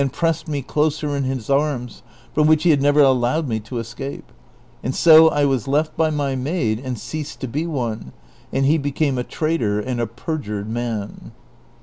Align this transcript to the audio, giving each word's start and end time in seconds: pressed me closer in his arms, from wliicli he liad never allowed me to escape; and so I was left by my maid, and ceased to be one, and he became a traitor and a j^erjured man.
pressed 0.11 0.47
me 0.47 0.63
closer 0.63 1.15
in 1.15 1.25
his 1.25 1.47
arms, 1.47 2.01
from 2.33 2.47
wliicli 2.47 2.61
he 2.61 2.75
liad 2.75 2.81
never 2.81 3.01
allowed 3.01 3.47
me 3.47 3.59
to 3.59 3.77
escape; 3.77 4.31
and 4.83 4.95
so 4.95 5.29
I 5.29 5.45
was 5.45 5.67
left 5.67 5.95
by 5.95 6.09
my 6.09 6.35
maid, 6.35 6.81
and 6.83 6.97
ceased 6.97 7.39
to 7.41 7.47
be 7.47 7.67
one, 7.67 8.11
and 8.51 8.65
he 8.65 8.79
became 8.79 9.19
a 9.19 9.23
traitor 9.23 9.79
and 9.79 10.01
a 10.01 10.07
j^erjured 10.07 10.65
man. 10.65 11.33